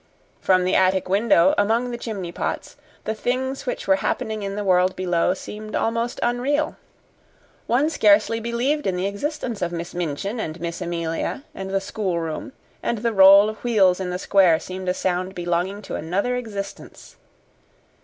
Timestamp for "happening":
3.97-4.41